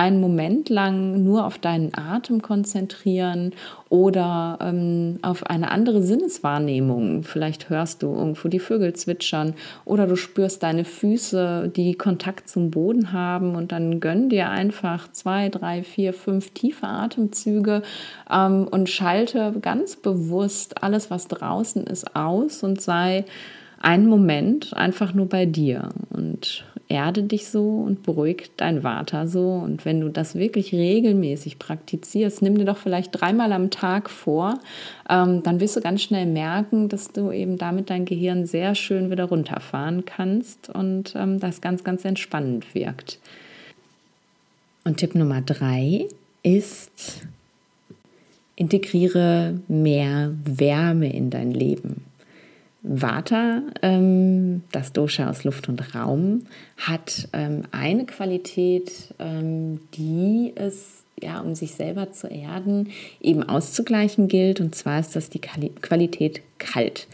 [0.00, 3.52] einen Moment lang nur auf deinen Atem konzentrieren
[3.90, 7.22] oder ähm, auf eine andere Sinneswahrnehmung.
[7.22, 9.52] Vielleicht hörst du irgendwo die Vögel zwitschern
[9.84, 15.12] oder du spürst deine Füße, die Kontakt zum Boden haben und dann gönn dir einfach
[15.12, 17.82] zwei, drei, vier, fünf tiefe Atemzüge
[18.32, 23.26] ähm, und schalte ganz bewusst alles, was draußen ist, aus und sei
[23.82, 29.52] einen Moment einfach nur bei dir und erde dich so und beruhig dein Vater so.
[29.52, 34.58] Und wenn du das wirklich regelmäßig praktizierst, nimm dir doch vielleicht dreimal am Tag vor,
[35.08, 39.10] ähm, dann wirst du ganz schnell merken, dass du eben damit dein Gehirn sehr schön
[39.10, 43.20] wieder runterfahren kannst und ähm, das ganz, ganz entspannend wirkt.
[44.84, 46.08] Und Tipp Nummer drei
[46.42, 47.22] ist,
[48.56, 52.09] integriere mehr Wärme in dein Leben.
[52.82, 61.04] Vata, ähm, das Dosha aus Luft und Raum, hat ähm, eine Qualität, ähm, die es,
[61.20, 62.90] ja, um sich selber zu erden,
[63.20, 64.60] eben auszugleichen gilt.
[64.60, 67.06] Und zwar ist das die Qualität kalt.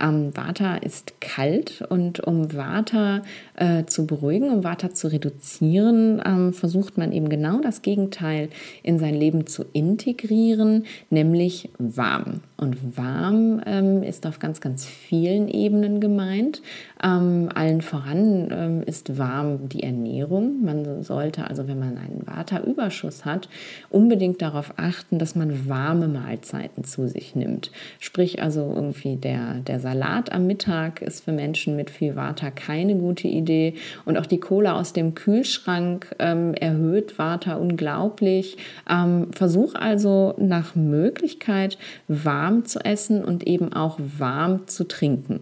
[0.00, 3.22] Ähm, Vata ist kalt und um Vata
[3.54, 8.48] äh, zu beruhigen, um Vata zu reduzieren, ähm, versucht man eben genau das Gegenteil
[8.82, 12.40] in sein Leben zu integrieren, nämlich warm.
[12.56, 16.62] Und warm ähm, ist auf ganz, ganz vielen Ebenen gemeint.
[17.04, 20.64] Ähm, allen voran ähm, ist warm die Ernährung.
[20.64, 23.48] Man sollte also, wenn man einen Vata-Überschuss hat,
[23.90, 27.70] unbedingt darauf achten, dass man warme Mahlzeiten zu sich nimmt.
[28.00, 32.94] Sprich also irgendwie der, der Salat am Mittag ist für Menschen mit viel Vata keine
[32.94, 33.74] gute Idee.
[34.06, 38.56] Und auch die Cola aus dem Kühlschrank ähm, erhöht Vata unglaublich.
[38.88, 41.76] Ähm, versuch also nach Möglichkeit
[42.08, 45.40] warm zu essen und eben auch warm zu trinken.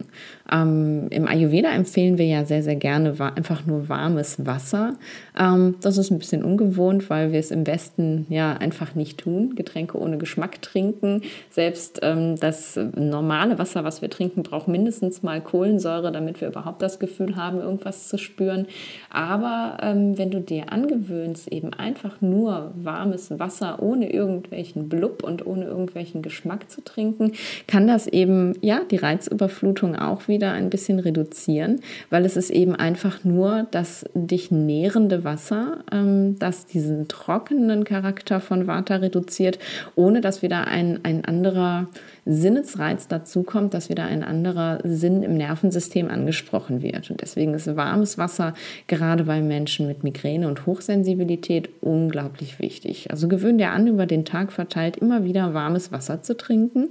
[0.51, 4.95] Ähm, Im Ayurveda empfehlen wir ja sehr, sehr gerne einfach nur warmes Wasser.
[5.39, 9.55] Ähm, das ist ein bisschen ungewohnt, weil wir es im Westen ja einfach nicht tun.
[9.55, 11.21] Getränke ohne Geschmack trinken.
[11.49, 16.81] Selbst ähm, das normale Wasser, was wir trinken, braucht mindestens mal Kohlensäure, damit wir überhaupt
[16.81, 18.67] das Gefühl haben, irgendwas zu spüren.
[19.09, 25.45] Aber ähm, wenn du dir angewöhnst, eben einfach nur warmes Wasser ohne irgendwelchen Blub und
[25.45, 27.31] ohne irgendwelchen Geschmack zu trinken,
[27.67, 32.49] kann das eben ja die Reizüberflutung auch wieder wieder ein bisschen reduzieren, weil es ist
[32.49, 39.59] eben einfach nur das dich nährende Wasser, ähm, das diesen trockenen Charakter von Vata reduziert,
[39.95, 41.87] ohne dass wieder ein, ein anderer
[42.25, 47.11] Sinnesreiz dazukommt, dass wieder ein anderer Sinn im Nervensystem angesprochen wird.
[47.11, 48.53] Und deswegen ist warmes Wasser
[48.87, 53.11] gerade bei Menschen mit Migräne und Hochsensibilität unglaublich wichtig.
[53.11, 56.89] Also gewöhn dir an, über den Tag verteilt immer wieder warmes Wasser zu trinken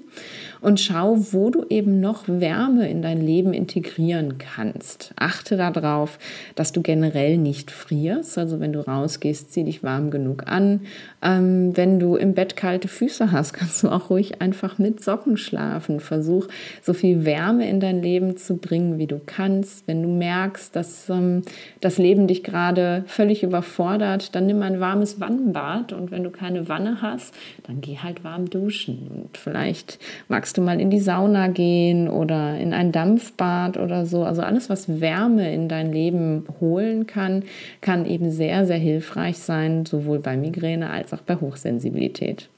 [0.61, 5.13] und schau, wo du eben noch Wärme in dein Leben integrieren kannst.
[5.17, 6.19] Achte darauf,
[6.55, 8.39] dass du generell nicht frierst.
[8.39, 10.83] Also wenn du rausgehst, zieh dich warm genug an.
[11.23, 15.22] Ähm, wenn du im Bett kalte Füße hast, kannst du auch ruhig einfach mit Socken
[15.23, 16.01] Socken schlafen.
[16.01, 16.49] Versuch
[16.83, 19.87] so viel Wärme in dein Leben zu bringen, wie du kannst.
[19.87, 21.43] Wenn du merkst, dass ähm,
[21.81, 26.69] das Leben dich gerade völlig überfordert, dann nimm ein warmes Wannenbad und wenn du keine
[26.69, 27.35] Wanne hast,
[27.67, 29.09] dann geh halt warm duschen.
[29.15, 34.25] Und vielleicht magst du mal in die Sauna gehen oder in ein Dampfbad oder so.
[34.25, 37.45] Also alles, was Wärme in dein Leben holen kann,
[37.81, 42.49] kann eben sehr, sehr hilfreich sein, sowohl bei Migräne als auch bei Hochsensibilität.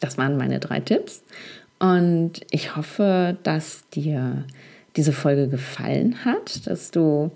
[0.00, 1.22] Das waren meine drei Tipps.
[1.78, 4.44] Und ich hoffe, dass dir
[4.96, 7.30] diese Folge gefallen hat, dass du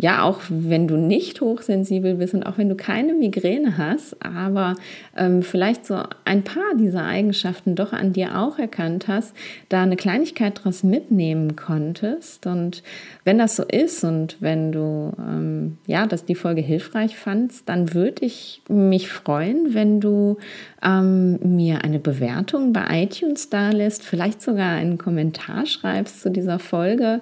[0.00, 4.76] ja, auch wenn du nicht hochsensibel bist und auch wenn du keine Migräne hast, aber
[5.16, 9.34] ähm, vielleicht so ein paar dieser Eigenschaften doch an dir auch erkannt hast,
[9.68, 12.46] da eine Kleinigkeit daraus mitnehmen konntest.
[12.46, 12.84] Und
[13.24, 17.92] wenn das so ist und wenn du ähm, ja, dass die Folge hilfreich fandst, dann
[17.92, 20.36] würde ich mich freuen, wenn du
[20.80, 26.60] ähm, mir eine Bewertung bei iTunes da lässt, vielleicht sogar einen Kommentar schreibst zu dieser
[26.60, 27.18] Folge.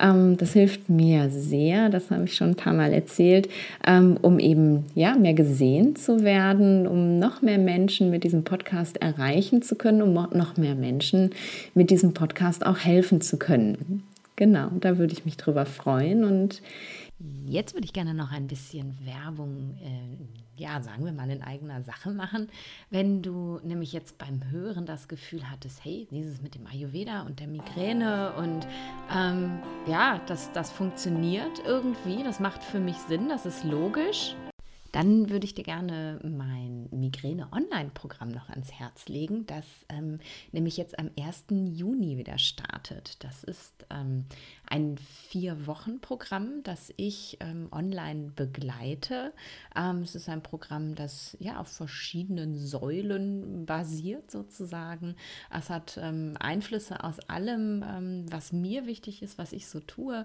[0.00, 1.88] Ähm, das hilft mir sehr.
[1.88, 3.48] Das habe ich schon ein paar Mal erzählt,
[3.86, 8.98] ähm, um eben ja, mehr gesehen zu werden, um noch mehr Menschen mit diesem Podcast
[8.98, 11.30] erreichen zu können, um noch mehr Menschen
[11.74, 14.02] mit diesem Podcast auch helfen zu können.
[14.38, 16.62] Genau, da würde ich mich drüber freuen und
[17.44, 21.82] Jetzt würde ich gerne noch ein bisschen Werbung, äh, ja, sagen wir mal in eigener
[21.82, 22.46] Sache machen.
[22.90, 27.40] Wenn du nämlich jetzt beim Hören das Gefühl hattest, hey, dieses mit dem Ayurveda und
[27.40, 28.68] der Migräne und
[29.12, 29.58] ähm,
[29.88, 34.36] ja, das, das funktioniert irgendwie, das macht für mich Sinn, das ist logisch
[34.92, 40.18] dann würde ich dir gerne mein Migräne-Online-Programm noch ans Herz legen, das ähm,
[40.52, 41.44] nämlich jetzt am 1.
[41.50, 43.22] Juni wieder startet.
[43.22, 44.24] Das ist ähm,
[44.70, 49.32] ein Vier-Wochen-Programm, das ich ähm, online begleite.
[49.74, 55.16] Ähm, es ist ein Programm, das ja auf verschiedenen Säulen basiert sozusagen.
[55.50, 60.24] Es hat ähm, Einflüsse aus allem, ähm, was mir wichtig ist, was ich so tue,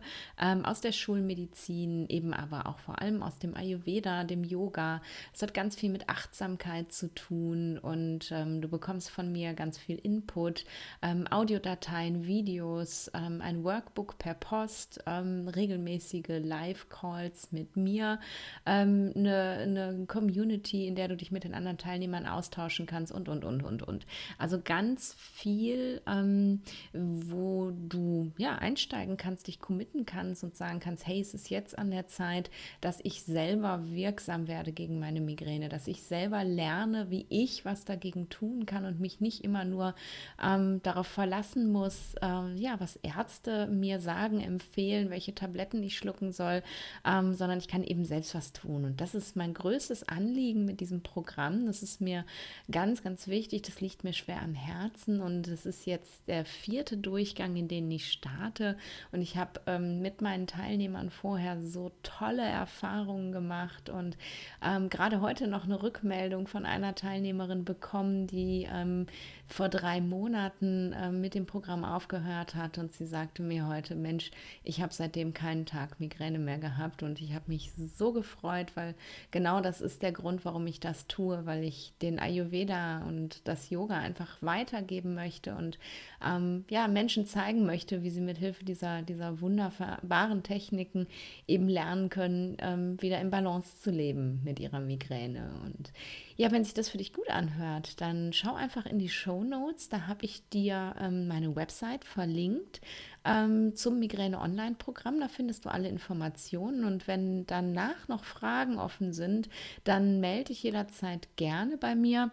[0.63, 5.01] aus der Schulmedizin, eben aber auch vor allem aus dem Ayurveda, dem Yoga.
[5.33, 9.77] Es hat ganz viel mit Achtsamkeit zu tun und ähm, du bekommst von mir ganz
[9.77, 10.65] viel Input,
[11.01, 18.19] ähm, Audiodateien, Videos, ähm, ein Workbook per Post, ähm, regelmäßige Live-Calls mit mir,
[18.65, 23.29] ähm, eine, eine Community, in der du dich mit den anderen Teilnehmern austauschen kannst und,
[23.29, 24.05] und, und, und, und.
[24.37, 26.61] Also ganz viel, ähm,
[26.93, 31.77] wo du ja einsteigen kannst, dich committen kannst und sagen kannst, hey, es ist jetzt
[31.77, 32.49] an der Zeit,
[32.81, 37.85] dass ich selber wirksam werde gegen meine Migräne, dass ich selber lerne, wie ich was
[37.85, 39.95] dagegen tun kann und mich nicht immer nur
[40.41, 46.31] ähm, darauf verlassen muss, äh, ja, was Ärzte mir sagen, empfehlen, welche Tabletten ich schlucken
[46.31, 46.63] soll,
[47.05, 48.85] ähm, sondern ich kann eben selbst was tun.
[48.85, 51.65] Und das ist mein größtes Anliegen mit diesem Programm.
[51.65, 52.25] Das ist mir
[52.71, 53.63] ganz, ganz wichtig.
[53.63, 57.89] Das liegt mir schwer am Herzen und es ist jetzt der vierte Durchgang, in den
[57.91, 58.77] ich starte.
[59.11, 64.17] Und ich habe ähm, mit meinen Teilnehmern vorher so tolle Erfahrungen gemacht und
[64.63, 69.07] ähm, gerade heute noch eine Rückmeldung von einer Teilnehmerin bekommen, die ähm,
[69.47, 74.29] vor drei Monaten äh, mit dem Programm aufgehört hat und sie sagte mir heute, Mensch,
[74.63, 78.93] ich habe seitdem keinen Tag Migräne mehr gehabt und ich habe mich so gefreut, weil
[79.31, 83.71] genau das ist der Grund, warum ich das tue, weil ich den Ayurveda und das
[83.71, 85.79] Yoga einfach weitergeben möchte und
[86.23, 91.07] ähm, ja, Menschen zeigen möchte, wie sie mit Hilfe dieser, dieser wunderbaren Techniken
[91.47, 95.49] eben lernen können, ähm, wieder in Balance zu leben mit ihrer Migräne.
[95.65, 95.91] Und
[96.35, 99.89] ja, wenn sich das für dich gut anhört, dann schau einfach in die Show Notes.
[99.89, 102.81] Da habe ich dir ähm, meine Website verlinkt
[103.23, 105.19] ähm, zum Migräne-Online-Programm.
[105.19, 106.85] Da findest du alle Informationen.
[106.85, 109.49] Und wenn danach noch Fragen offen sind,
[109.83, 112.31] dann melde dich jederzeit gerne bei mir.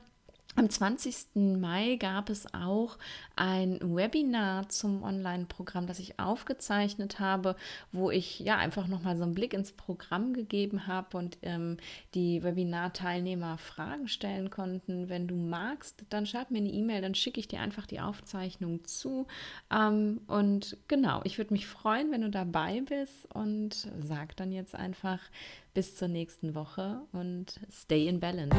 [0.57, 1.36] Am 20.
[1.61, 2.98] Mai gab es auch
[3.36, 7.55] ein Webinar zum Online-Programm, das ich aufgezeichnet habe,
[7.92, 11.76] wo ich ja einfach nochmal so einen Blick ins Programm gegeben habe und ähm,
[12.14, 15.09] die Webinar-Teilnehmer Fragen stellen konnten.
[15.09, 18.84] Wenn du magst, dann schreib mir eine E-Mail, dann schicke ich dir einfach die Aufzeichnung
[18.84, 19.28] zu.
[19.72, 24.74] Ähm, und genau, ich würde mich freuen, wenn du dabei bist und sag dann jetzt
[24.74, 25.20] einfach
[25.74, 28.57] bis zur nächsten Woche und stay in balance.